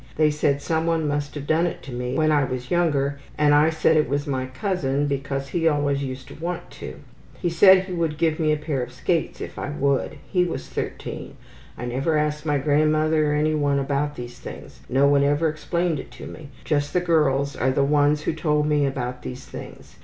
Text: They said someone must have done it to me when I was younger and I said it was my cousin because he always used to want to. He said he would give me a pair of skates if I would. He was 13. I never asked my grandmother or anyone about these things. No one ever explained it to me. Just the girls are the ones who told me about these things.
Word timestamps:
They 0.15 0.31
said 0.31 0.63
someone 0.63 1.07
must 1.07 1.35
have 1.35 1.45
done 1.45 1.67
it 1.67 1.83
to 1.83 1.91
me 1.91 2.15
when 2.17 2.31
I 2.31 2.43
was 2.43 2.71
younger 2.71 3.19
and 3.37 3.53
I 3.53 3.69
said 3.69 3.95
it 3.95 4.09
was 4.09 4.25
my 4.25 4.47
cousin 4.47 5.05
because 5.05 5.49
he 5.49 5.67
always 5.67 6.03
used 6.03 6.27
to 6.29 6.33
want 6.33 6.71
to. 6.79 6.95
He 7.39 7.51
said 7.51 7.83
he 7.85 7.93
would 7.93 8.17
give 8.17 8.39
me 8.39 8.51
a 8.51 8.57
pair 8.57 8.81
of 8.81 8.91
skates 8.91 9.41
if 9.41 9.59
I 9.59 9.69
would. 9.69 10.17
He 10.27 10.43
was 10.43 10.65
13. 10.67 11.35
I 11.77 11.85
never 11.85 12.17
asked 12.17 12.47
my 12.47 12.57
grandmother 12.57 13.31
or 13.31 13.35
anyone 13.35 13.77
about 13.77 14.15
these 14.15 14.39
things. 14.39 14.79
No 14.89 15.07
one 15.07 15.23
ever 15.23 15.47
explained 15.47 15.99
it 15.99 16.09
to 16.13 16.25
me. 16.25 16.49
Just 16.65 16.93
the 16.93 16.99
girls 17.01 17.55
are 17.55 17.69
the 17.69 17.83
ones 17.85 18.21
who 18.23 18.33
told 18.33 18.65
me 18.65 18.87
about 18.87 19.21
these 19.21 19.45
things. 19.45 19.97